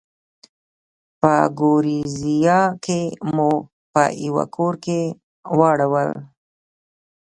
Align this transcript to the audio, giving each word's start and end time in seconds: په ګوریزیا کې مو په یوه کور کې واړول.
په 1.19 1.33
ګوریزیا 1.59 2.59
کې 2.83 3.01
مو 3.33 3.51
په 3.93 4.03
یوه 4.25 4.45
کور 4.55 4.73
کې 4.85 4.99
واړول. 5.59 6.11